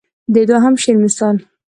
د 0.33 0.35
دوهم 0.49 0.75
شعر 0.81 0.97
مثال. 1.05 1.35